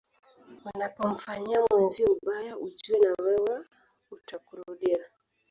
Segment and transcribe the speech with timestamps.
[0.75, 3.65] Unapomfanyia mwenzio ubaya ujue na wewe
[4.11, 4.99] utakurudia